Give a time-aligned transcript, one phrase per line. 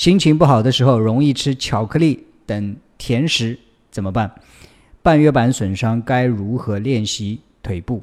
[0.00, 3.58] 心情不好的时候，容易吃巧克力等甜食，
[3.90, 4.32] 怎么办？
[5.02, 8.02] 半月板损伤该如何练习腿部？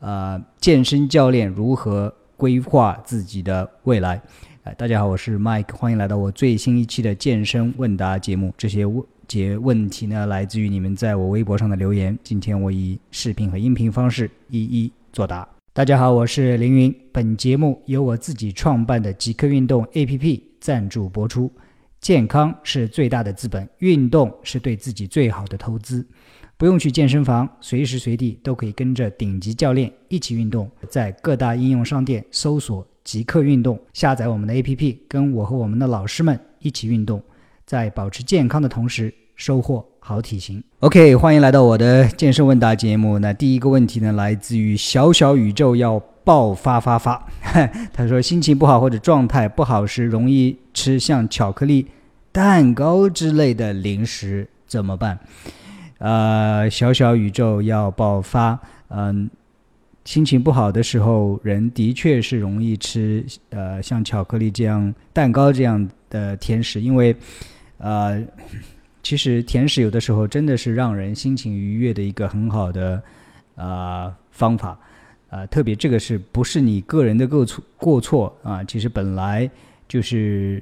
[0.00, 4.20] 呃，健身教练如何规划自己的未来？
[4.64, 8.52] 哎，大家好，我是 Mike，欢迎来到我最新一期的健身问答节目。
[8.58, 12.18] 这些问节问题呢，来自于你们在我微博上的留言。
[12.24, 15.53] 今天我以视频和音频方式一一作答。
[15.76, 16.94] 大家好，我是凌云。
[17.10, 21.50] 本节目由我自己创办的极客运动 APP 赞助播出。
[22.00, 26.06] 健康是最大的资本，运动是对自己最好的投资。
[26.56, 30.70] 不用去健身房，随时随地都可以跟着顶级教练一起运动。
[30.88, 37.20] 在各大应用商店搜索“极客运动”，下载我们的 APP，跟我和我们的老师们一起运动，
[37.66, 40.62] 在保持健康的同时收获好体型。
[40.80, 43.18] OK，欢迎来到我的健身问答节目。
[43.18, 47.26] 那第一个问题呢，来自于小小宇宙要爆发发发。
[47.92, 51.86] 他说心情不好或者状态不好时，容易吃像巧克力、
[52.32, 55.18] 蛋糕之类的零食，怎么办？
[55.98, 58.58] 呃，小小宇宙要爆发。
[58.88, 59.30] 嗯，
[60.04, 67.16] 心情不好的时候，人的确是容易吃呃像巧克力这样、蛋糕这样的甜食，因为
[67.78, 68.22] 呃，
[69.04, 73.00] 其实甜食有的时候真的是让人心情愉悦的一个很好的
[73.54, 74.76] 啊方法
[75.30, 78.64] 啊，特别这个是不是你个人的过错过错啊？
[78.64, 79.48] 其实本来
[79.86, 80.60] 就是。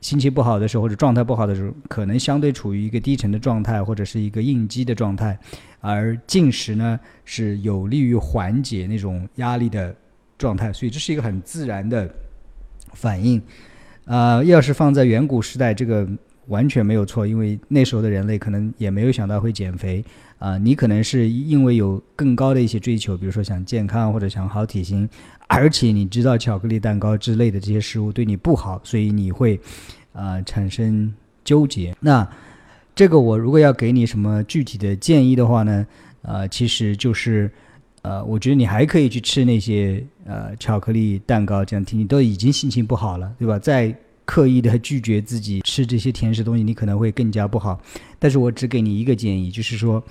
[0.00, 5.38] 心情不好的时候，或者状态不好的时候，可能相对处于一个低沉的状态，或者是一个应激的状态，
[5.80, 9.96] 而进食呢是有利于缓解那种压力的
[10.36, 12.06] 状态，所以这是一个很自然的
[12.92, 13.40] 反应。
[14.04, 16.06] 啊，要是放在远古时代，这个
[16.48, 20.04] 完全没有错，因为那时候的人类可能也没有想到会减肥
[20.38, 20.58] 啊。
[20.58, 25.08] 你可能是因为有更高的一些追求，比如说想健康或者想好体型。
[25.46, 29.60] 而且你知道巧克力蛋糕之类的这些食物对你不好，所以你会，
[30.12, 31.12] 啊产生
[31.44, 31.94] 纠结。
[32.00, 32.26] 那
[32.94, 35.86] 这个我如果要给你什么具体的建议的话呢？
[36.22, 37.52] 呃，其实就是，
[38.00, 43.58] 呃，我觉得你还可以去吃那些呃巧克力蛋糕，这样听你都已经心情不好了，对吧？
[43.58, 43.94] 再
[44.24, 47.80] 刻意的拒绝自己吃这些甜食东西，你可能会更加不好。
[48.18, 50.02] 但是我只给你一个建议，就是说，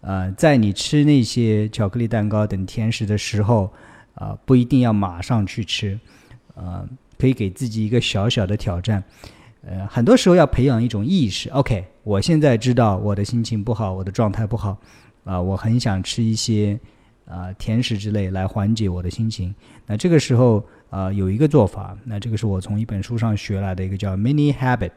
[0.00, 3.72] 呃，在你吃那些巧克力蛋糕等甜食的时候。
[4.14, 5.98] 啊，不一定要马上去吃，
[6.54, 9.02] 呃，可以给自己一个小小的挑战，
[9.62, 11.48] 呃，很多时候要培养一种意识。
[11.50, 14.76] OK，我现在知道我的心情不好，我的状态不好，
[15.24, 16.78] 啊，我很想吃一些
[17.24, 19.54] 啊甜食之类来缓解我的心情。
[19.86, 24.90] 那这个时候啊，有一个做法，那这个是我从一本书上学来的一个叫 Mini Habit，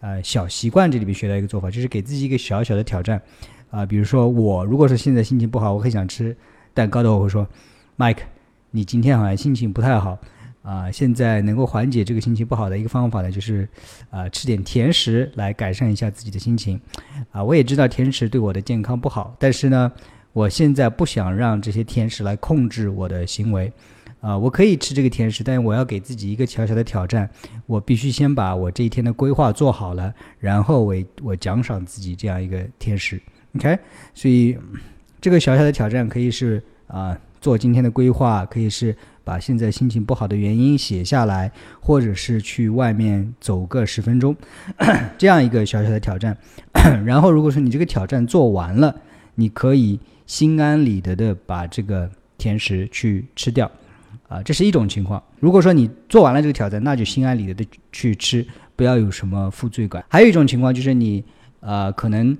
[0.00, 3.20] 呃，小习惯这里面学到一个做法，就是给自己一个小小的挑战，
[3.70, 6.34] 啊，比如说我如果是现在心情不好，我很想吃
[6.72, 7.46] 蛋糕的，我会说
[7.98, 8.22] ，Mike。
[8.72, 10.16] 你今天好像心情不太好，
[10.62, 13.68] 啊，现在能够缓解这个心情不好的一个方法呢，就是，
[14.10, 16.80] 啊，吃点甜食来改善一下自己的心情，
[17.32, 19.90] 啊，我也知道甜食对我的健康不好，但是呢，
[20.32, 23.72] 我现在不想让这些甜食来控制我的行为，
[24.20, 27.28] 啊，我可以吃这个甜食，但是我要给自己一个小小的挑战，
[27.66, 33.20] 我必须先把我这一天的规划做好了，然后我我奖赏自己这样一个甜食
[33.56, 33.78] ，OK，
[34.14, 34.56] 所以
[35.20, 37.18] 这个小小的挑战可以是啊。
[37.40, 38.94] 做今天的规划，可以是
[39.24, 41.50] 把现在心情不好的原因写下来，
[41.80, 44.36] 或者是去外面走个十分钟，
[45.16, 46.36] 这样一个小小的挑战。
[47.06, 48.94] 然后，如果说你这个挑战做完了，
[49.36, 53.72] 你可以心安理得的把这个甜食去吃掉，
[54.30, 55.22] 啊，这是一种情况。
[55.38, 60.02] 如果说你做完了这个挑战，那就心安理得的去吃，不要有什么负罪感。
[60.08, 61.22] 还有一种情况就是你，
[61.60, 62.34] 呃，可能。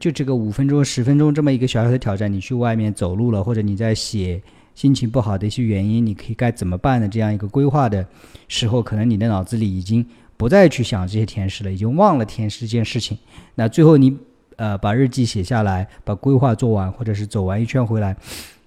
[0.00, 4.42] 就这个五分钟、十分钟这么一个小小的挑战，你去外面走路了，或者你在写
[4.74, 8.04] 心情不好的一些原因，你可以该怎么办的这样一个规划的
[8.48, 10.04] 时候，可能你的脑子里已经
[10.38, 13.16] 不再去想这些甜食了，已经忘了甜食这件事情。
[13.54, 14.16] 那最后你
[14.56, 18.16] 呃把日记写下来，把规划做完，或者是走完一圈回来，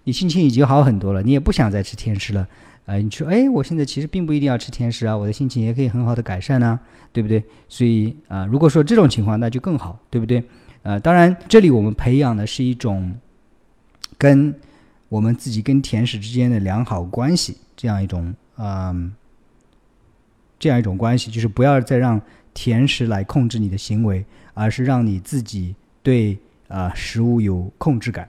[0.08, 2.48] 你心情已经好很多了，你也不想再吃甜食了。
[2.86, 6.80] 啊，你说，哎，我现在其实并不一定要吃甜食啊，我的心情也可以很好的改善呢，
[7.12, 7.44] 对不对？
[7.68, 10.42] 所以啊，如果说这种情况，那就更好，对不对？
[10.84, 13.14] 呃，当然，这里我们培养的是一种
[14.18, 14.56] 跟
[15.10, 19.14] 我们自己跟甜食之间的良好关系，这样一种嗯，
[20.58, 22.22] 这样一种关系，就是不要再让
[22.54, 26.38] 甜食来控制你的行为，而是让你自己对
[26.70, 28.26] 啊食物有控制感。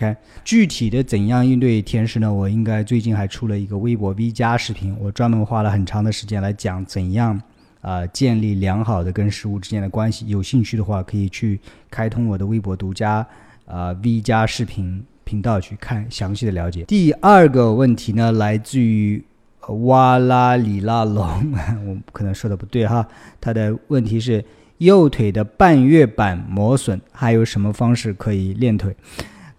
[0.00, 2.32] OK，具体的怎样应对甜食呢？
[2.32, 7.38] 我应该最近还出了一个微博 V 加视频，我专门花了很长的时间来讲怎样。
[7.82, 11.58] 啊，建立良好的跟食物之间的关系，有兴趣的话可以去
[11.90, 13.26] 开通我的微博独家
[13.66, 16.84] 啊 V 加视频频道去看详细的了解。
[16.84, 19.22] 第二个问题呢，来自于
[19.68, 21.52] 哇啦里拉龙，
[21.86, 23.06] 我可能说的不对哈。
[23.40, 24.42] 他的问题是
[24.78, 28.94] 右腿的半月板磨损，还有什么方式可以练腿？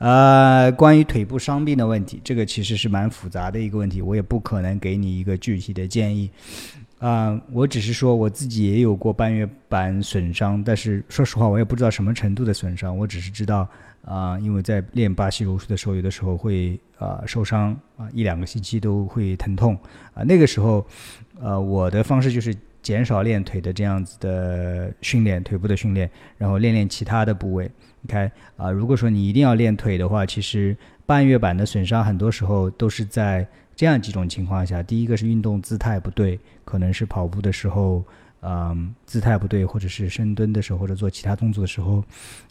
[0.01, 6.27] 呃，关于腿部伤病的问题，这个其实是蛮复杂的一个问题，我也不可能给你一个具体的建议。
[6.97, 13.69] 啊，我只是说我自己也有过半月板损伤，但是说实话，我也不知道什么程度的损伤，我只是知道。
[14.03, 19.77] 啊，因为在练巴西柔术的时候，有的时候会啊受伤啊，一两个星期都会疼痛
[20.15, 20.23] 啊。
[20.23, 20.83] 那个时候，
[21.39, 27.69] 呃，我的方式就是减少练腿的这样子的训练，腿部的训练，然后练练其他的部位。
[28.01, 30.75] 你看啊，如果说你一定要练腿的话，其实
[31.05, 38.03] 半月板的损伤很多时候都是在这样几种情况下：第一个是运动姿态不对，可能是跑步的时候。
[38.43, 42.03] 嗯，姿态不对，或者是深蹲的时候，或者做其他动作的时候，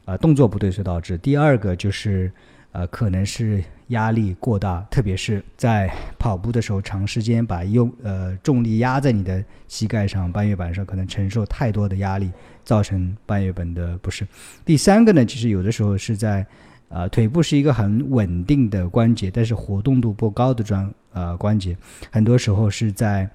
[0.05, 1.19] 啊，动作不对所导致。
[1.19, 2.31] 第二个就是，
[2.73, 12.31] 呃，可能是压力过大，特别是在跑步的时候，长时间把用呃重力压在你的膝盖上、半月板上，可能承受太多的压力，
[12.65, 14.27] 造成半月板的不适。
[14.65, 16.47] 第三个呢，其实有的时候是在，
[16.89, 21.77] 呃，腿部是一个很稳定的关节，但是活动度不高的专呃关节，
[22.11, 23.29] 很多时候是在。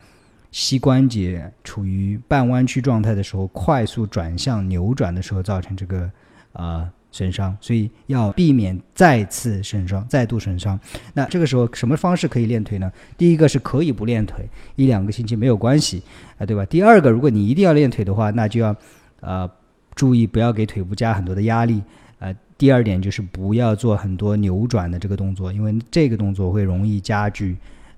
[0.51, 6.09] 膝关节处于半弯曲状态的时候，快速转向扭转的时候，造成这个
[6.53, 10.77] 啊损伤，所以要避免再次损伤、再度损伤。
[11.13, 12.91] 那这个时候什么方式可以练腿呢？
[13.17, 14.45] 第一个是可以不练腿，
[14.75, 16.03] 一两个星期没有关系
[16.37, 16.65] 啊，对吧？
[16.65, 18.75] 第二个，如果你一定要练腿的话，那就要
[19.21, 19.49] 啊
[19.95, 21.81] 注意不要给腿部加很多的压力
[22.19, 22.35] 啊。
[22.57, 27.55] 第二点就是不要做很多扭转的这个动作，因为这个动作会容易加剧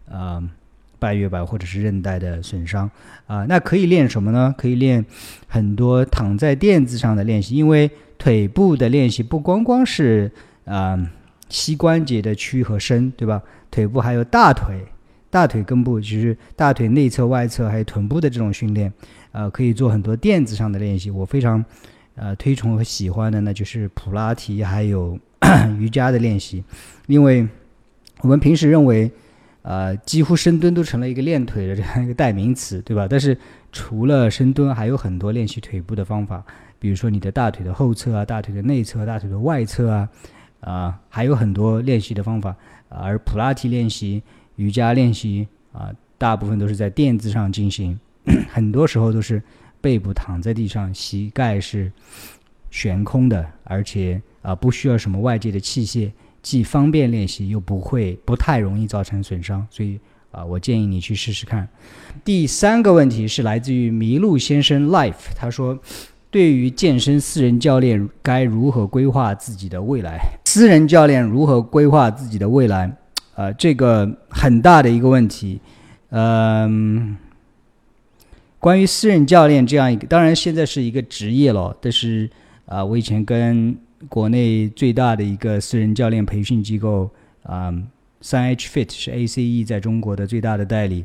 [0.08, 0.44] 啊。
[1.00, 2.90] 半月板或者是韧带的损伤
[3.28, 4.54] 啊，那可以练什么呢？
[4.58, 5.06] 可以练
[5.48, 10.32] 很多躺在垫子上的练习，因为腿部的练习不光光是
[10.66, 11.00] 啊
[11.50, 13.42] 膝关节的屈和伸，对吧？
[13.70, 14.82] 腿部还有大腿、
[15.30, 18.92] 大腿根部，就是大腿内侧、外侧还有臀部的这种训练，
[19.32, 21.12] 呃，可以做很多垫子上的练习。
[21.12, 21.64] 我非常
[22.16, 25.20] 呃推崇和喜欢的呢，就是普拉提还有
[25.78, 26.64] 瑜伽的练习，
[27.06, 27.48] 因为
[28.22, 29.12] 我们平时认为。
[29.70, 33.06] 呃，几乎深蹲都成了一个练腿的这样一个代名词，对吧？
[33.06, 33.38] 但是
[33.74, 36.42] 除了深蹲，还有很多练习腿部的方法，
[36.80, 40.10] 比如说你的大腿的后侧啊、大腿的内侧、大腿的外侧啊，
[40.62, 42.56] 啊，还有很多练习的方法。
[42.88, 44.24] 而普拉提练习、
[44.56, 48.00] 瑜伽练习啊，大部分都是在垫子上进行，
[48.50, 49.44] 很多时候都是
[49.82, 51.92] 背部躺在地上，膝盖是
[52.72, 56.10] 悬空的，而且啊，不需要什么外界的器械。
[56.42, 60.00] 既方便练习，又不会不太容易造成损伤，所以
[60.32, 61.68] 啊，我建议你去试试看。
[62.24, 65.78] 第三个问题是来自于麋鹿先生 Life，他说
[66.32, 70.20] ：“对于健身私人教练该如何规划自己的未来？
[70.46, 72.96] 私人教练如何规划自己的未来？
[73.36, 75.60] 啊，这个很大的一个问题。
[76.12, 77.18] 嗯，
[78.60, 82.30] 关于私人教练这样一个，当然现在是一个职业了，但是
[82.66, 83.78] 啊，我以前跟。
[84.10, 87.10] 国内最大的一个私人教练培训机构
[87.44, 87.74] 啊，
[88.22, 91.04] 三 H Fit 是 ACE 在中国的最大的代理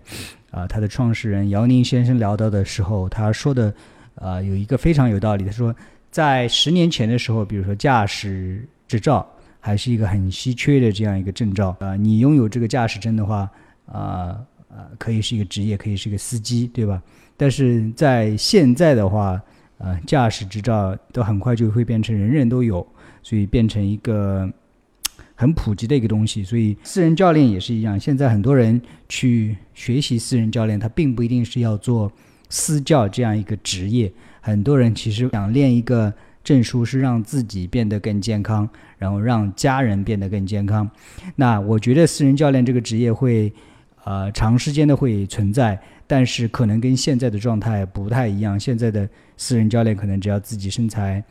[0.51, 0.67] 啊。
[0.67, 3.73] 他的创始人姚宁先生聊到的时候，他说的
[4.17, 5.45] 啊有一个非常有道理。
[5.45, 5.75] 他说，
[6.11, 9.27] 在十年前的时候，比如说驾驶执照
[9.59, 13.51] 还是一个很稀缺的这样一个证照啊，你拥有这个驾驶证的话
[13.87, 17.03] 啊啊，可以是一个职业，可以是一个司机，对吧？
[17.39, 19.41] 但是在现在的话，
[19.85, 22.87] 呃，驾驶执照都很快就会变成人人都有，
[23.21, 24.49] 所以变成一个
[25.35, 26.45] 很普及的一个东西。
[26.45, 27.99] 所以私人教练也是一样。
[27.99, 32.13] 现在很多人去学习私人教练，他并不一定是要做
[32.49, 34.13] 私教这样一个职业。
[34.41, 36.15] 很多人其实想练一个
[36.45, 38.69] 证书，是让自己变得更健康，
[38.99, 40.89] 然后让家人变得更健康。
[41.35, 43.53] 那我觉得私人教练这个职业会，
[44.05, 45.81] 呃，长时间的会存在。
[46.07, 48.59] 但是可能跟现在的状态不太一样。
[48.59, 51.23] 现在的私人教练可能只要自己身材，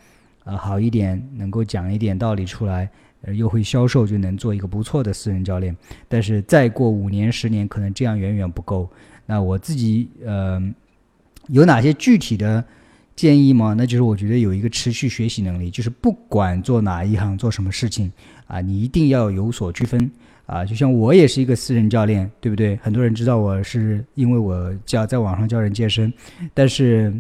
[0.44, 2.90] 呃好一点，能够讲一点道理出来，
[3.34, 5.76] 又会销售，就能做一个不错的私人教练。
[6.08, 8.90] 但是再过五年、十年，可能这样远远不够。
[9.26, 10.62] 那我自己呃
[11.48, 12.64] 有哪些具体的
[13.16, 13.76] 建议吗？
[13.78, 18.12] 那就是我觉得有一个持续学习能力，就是不管做哪一行、做什么事情
[18.48, 20.12] 啊，你一定要有所区分。
[20.46, 22.76] 啊，就像我也是一个私人教练，对不对？
[22.78, 26.12] 很多人知道我是因为我教在网上教人健身，
[26.54, 27.14] 但是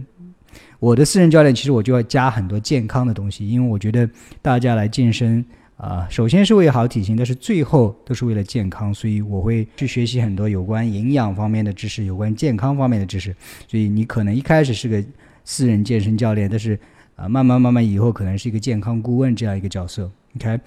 [0.80, 4.10] 我的私人教练其实我就要加很多健康的东西，因为我觉得
[4.42, 5.46] 大家来健身
[5.78, 13.34] 啊，首先是为好体型，但是最后都是为了健康，所以我会去学习很多有关营养方面的知识，有关健康方面的知识。
[13.68, 15.02] 所以你可能一开始是个
[15.46, 16.78] 私人健身教练，但是
[17.16, 20.12] 啊，慢慢慢慢以后可能是一个健康顾问这样一个角色。
[20.36, 20.60] OK。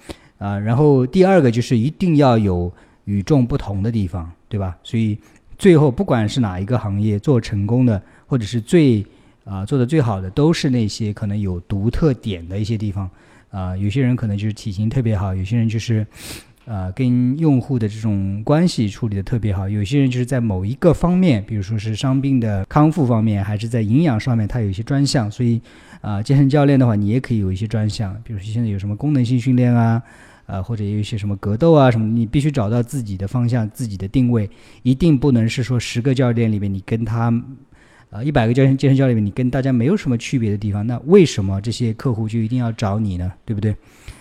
[0.45, 2.71] 啊，然后第二个就是一定要有
[3.05, 4.77] 与众不同的地方，对吧？
[4.83, 5.17] 所以
[5.57, 9.03] 最后不管是哪一个行业做成功的，或者是最
[9.43, 13.09] 啊做的最好的，都是那些可能有独特点的一些地方。
[13.49, 16.05] 啊，有些人可能就是体型特别好，有些人就是，
[16.65, 25.31] 呃，跟用户的这种关系处理的特别好，有些人就是在某一个方面，比如说是伤病的康复方面，还是在营养上面，他有一些专项。
[25.31, 25.61] 所以，
[26.01, 30.03] 啊，健身教练的话，你也可以有一些专项，比如说现在有什么功能性训练啊，
[30.45, 34.49] 啊，或者有一些什么格斗啊什么，你必须找到自己的方向，自己的定位，
[34.83, 37.33] 一定不能是说十个教练里面你跟他。
[38.11, 43.29] 啊，一百个健身健身教练里面，你跟大家没有什么区别的地方，那为什么这些客户就一定要找你呢？
[43.43, 43.75] 对不对？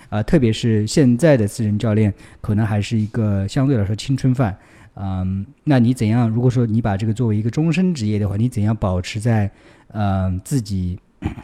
[0.08, 4.56] 啊，特别是现在的私人教练，可能还是一个相对来说青春饭。
[4.96, 6.28] 嗯，那你怎样？
[6.28, 9.48] 如果说你把这个作为一个终身职业的话，你怎样保持在
[9.88, 10.98] 嗯自己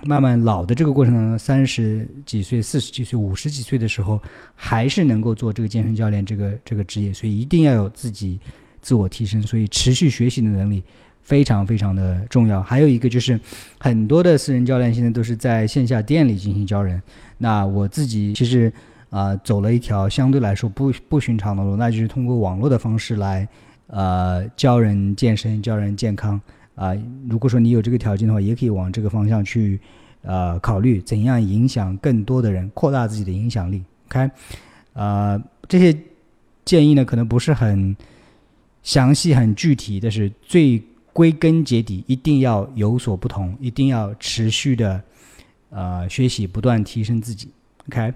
[0.04, 4.20] 慢慢老的这个过程当中，三十几岁、四十几岁、五十几岁的时候，
[4.54, 7.12] 还是能够做这个健身教练这个这个职业？
[7.12, 8.38] 所以一定要有自己
[8.80, 10.82] 自我提升，所以持续学习的能力。
[11.22, 13.38] 非常非常的重要，还有一个就是，
[13.78, 17.00] 很多的私人教练现在都是在线下店里进行教人。
[17.36, 18.72] 那我自己其实
[19.10, 23.46] 啊走了一条相对来说不不寻常的路，那就是通过网络的方式来
[23.88, 26.40] 呃教人健身、教人健康
[26.80, 26.96] 啊。
[27.28, 29.78] 如果说你有这个条件的话，也可以往这个方向去
[30.22, 33.84] 呃考虑，怎样影响更多的人，扩大自己的影响力。
[34.08, 34.30] OK，
[34.94, 35.96] 呃，这些
[36.64, 37.94] 建议呢可能不是很
[38.82, 40.82] 详细、很具体，但是最。
[41.12, 45.02] 归根结底，一定要有所不同，一定要持续的，
[45.68, 47.48] 呃，学习，不断提升自己。
[47.88, 48.14] OK，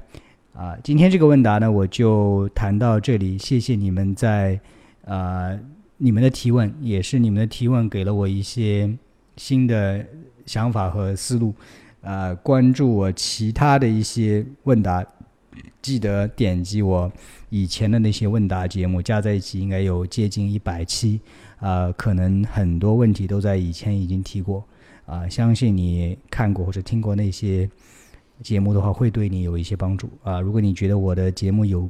[0.54, 3.36] 啊，今天这个问答呢，我就谈到这里。
[3.36, 4.58] 谢谢你们在，
[5.02, 5.58] 呃，
[5.96, 8.92] 你们的提问，也是你们的提问给了我一些
[9.36, 10.04] 新的
[10.46, 11.54] 想法和思路。
[12.00, 15.04] 呃，关注我其他的一些问答，
[15.80, 17.10] 记得点击我
[17.48, 21.20] 以前的那些问答节目，加在一起应该有接近一百期。
[21.60, 24.62] 啊，可能很多问题都在以前已经提过，
[25.06, 27.70] 啊，相信你看过或者听过那些
[28.42, 30.40] 节目的话，会对你有一些帮助啊。
[30.40, 31.88] 如果你觉得我的节目有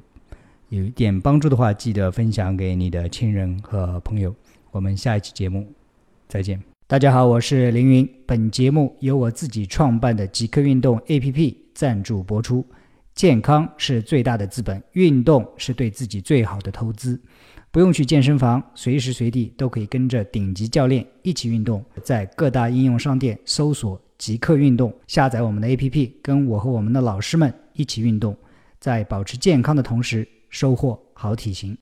[0.75, 4.35] 有一点帮助的话，记得分享给你的亲人和朋友。
[4.73, 5.73] 我们下一期节目
[6.27, 6.61] 再见。
[6.89, 8.09] 大家好，我是凌云。
[8.27, 12.67] 本节目由我自己创办的极客运动 APP 赞助播出。
[13.15, 17.21] 健康是最大的资本，运动是对自己最好的投资。
[17.71, 21.85] 不用去健身房，随时随地都可以跟着顶级教练一起运动。
[22.03, 28.37] 在各大应用商店搜索“极客运动”，下载我们的 APP，跟我和我们的老师们一起运动，
[28.81, 31.77] 在保持健康的同时，收获好体型。